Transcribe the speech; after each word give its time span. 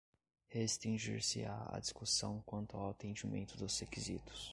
restringir-se-á 0.49 1.67
à 1.75 1.79
discussão 1.79 2.41
quanto 2.43 2.75
ao 2.75 2.89
atendimento 2.89 3.55
dos 3.55 3.79
requisitos 3.81 4.49